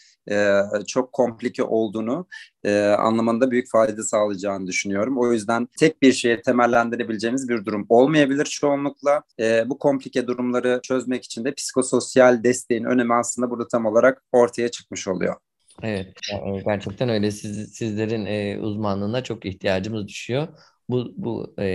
çok 0.88 1.14
komplike 1.14 1.64
olduğunu 1.64 2.28
anlamında 2.98 3.52
büyük 3.52 3.72
fayda 3.72 4.04
sağlayacağını 4.04 4.68
düşünüyorum. 4.68 5.18
O 5.18 5.32
yüzden 5.32 5.68
tek 5.80 6.02
bir 6.02 6.14
şeye 6.14 6.42
temellendirebileceğimiz 6.42 7.50
bir 7.50 7.66
durum 7.66 7.86
olmayabilir 7.90 8.46
çoğunlukla. 8.46 9.22
Bu 9.66 9.78
komplike 9.80 10.28
durumları 10.28 10.80
çözmek 10.84 11.24
için 11.24 11.46
de 11.46 11.54
psikososyal 11.54 12.44
desteğin 12.44 12.84
önemi 12.84 13.14
aslında 13.14 13.50
burada 13.50 13.68
tam 13.68 13.86
olarak 13.86 14.24
ortaya 14.32 14.70
çıkmış 14.70 15.08
oluyor. 15.08 15.36
Evet, 15.84 16.14
gerçekten 16.66 17.10
öyle. 17.10 17.32
Siz, 17.32 17.74
sizlerin 17.74 18.26
e, 18.26 18.60
uzmanlığına 18.60 19.24
çok 19.24 19.46
ihtiyacımız 19.46 20.08
düşüyor. 20.08 20.48
Bu, 20.90 21.14
bu 21.18 21.54
e, 21.58 21.66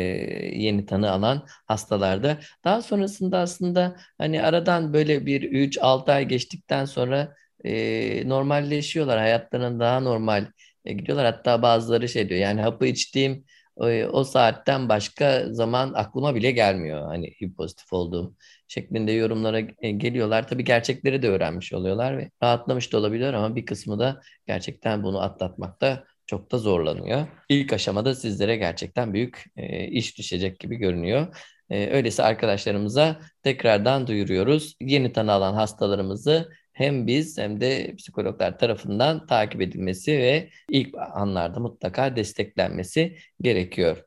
yeni 0.57 0.87
tanı 0.87 1.11
alan 1.11 1.47
hastalarda. 1.67 2.39
Daha 2.65 2.83
sonrasında 2.83 3.39
aslında 3.39 3.97
hani 4.19 4.43
aradan 4.43 4.93
böyle 4.93 5.27
bir 5.27 5.43
3-6 5.43 6.13
ay 6.13 6.29
geçtikten 6.29 6.85
sonra 6.85 7.35
e, 7.65 8.29
normalleşiyorlar. 8.29 9.19
Hayatlarına 9.19 9.81
daha 9.81 10.01
normal 10.01 10.47
e, 10.85 10.93
gidiyorlar. 10.93 11.27
Hatta 11.27 11.63
bazıları 11.63 12.09
şey 12.09 12.29
diyor 12.29 12.41
yani 12.41 12.61
hapı 12.61 12.87
içtiğim 12.87 13.45
e, 13.81 14.05
o 14.07 14.25
saatten 14.25 14.89
başka 14.89 15.53
zaman 15.55 15.93
aklıma 15.95 16.35
bile 16.35 16.51
gelmiyor. 16.51 17.07
Hani 17.07 17.35
pozitif 17.57 17.93
olduğum 17.93 18.37
şeklinde 18.75 19.13
yorumlara 19.13 19.61
e, 19.79 19.91
geliyorlar. 19.91 20.49
Tabii 20.49 20.65
gerçekleri 20.65 21.23
de 21.23 21.29
öğrenmiş 21.29 21.73
oluyorlar 21.73 22.19
ve 22.19 22.31
rahatlamış 22.43 22.93
da 22.93 22.99
olabiliyor 22.99 23.33
ama 23.35 23.57
bir 23.57 23.67
kısmı 23.67 23.99
da 23.99 24.21
gerçekten 24.47 25.03
bunu 25.03 25.23
atlatmakta 25.23 26.05
çok 26.27 26.53
da 26.53 26.59
zorlanıyor. 26.59 27.27
İlk 27.49 27.73
aşamada 27.73 28.15
sizlere 28.15 28.57
gerçekten 28.57 29.15
büyük 29.15 29.45
e, 29.57 29.89
iş 29.89 30.19
düşecek 30.19 30.61
gibi 30.61 30.77
görünüyor. 30.77 31.37
E, 31.71 31.91
öyleyse 31.91 32.23
arkadaşlarımıza 32.23 33.21
tekrardan 33.43 34.07
duyuruyoruz. 34.07 34.77
Yeni 34.81 35.13
tanı 35.13 35.33
alan 35.33 35.55
hastalarımızı 35.55 36.51
hem 36.73 37.07
biz 37.07 37.39
hem 37.39 37.61
de 37.61 37.95
psikologlar 37.99 38.59
tarafından 38.59 39.27
takip 39.27 39.61
edilmesi 39.61 40.19
ve 40.19 40.51
ilk 40.71 40.95
anlarda 41.15 41.61
mutlaka 41.61 42.17
desteklenmesi 42.17 43.17
gerekiyor. 43.41 44.05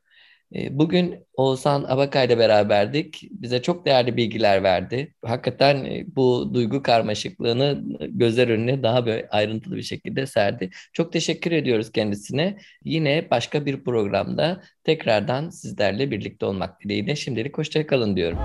Ee, 0.55 0.77
bugün 0.77 1.27
Oğuzhan 1.33 1.83
Abakay 1.83 2.25
ile 2.25 2.37
beraberdik. 2.37 3.27
Bize 3.31 3.61
çok 3.61 3.85
değerli 3.85 4.17
bilgiler 4.17 4.63
verdi. 4.63 5.13
Hakikaten 5.25 5.85
e, 5.85 6.05
bu 6.15 6.53
duygu 6.53 6.83
karmaşıklığını 6.83 7.83
gözler 8.09 8.47
önüne 8.47 8.83
daha 8.83 9.05
böyle 9.05 9.27
ayrıntılı 9.29 9.75
bir 9.75 9.83
şekilde 9.83 10.25
serdi. 10.25 10.69
Çok 10.93 11.13
teşekkür 11.13 11.51
ediyoruz 11.51 11.91
kendisine. 11.91 12.57
Yine 12.83 13.27
başka 13.31 13.65
bir 13.65 13.83
programda 13.83 14.61
tekrardan 14.83 15.49
sizlerle 15.49 16.11
birlikte 16.11 16.45
olmak 16.45 16.81
dileğiyle 16.81 17.15
şimdilik 17.15 17.57
hoşçakalın 17.57 18.15
diyorum. 18.15 18.39